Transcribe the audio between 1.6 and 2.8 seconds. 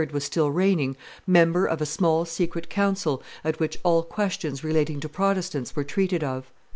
of a small secret